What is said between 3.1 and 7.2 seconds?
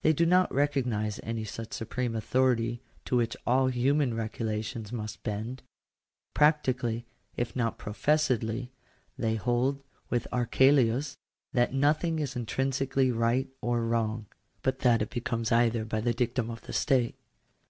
which all human regulations must bend. Practically,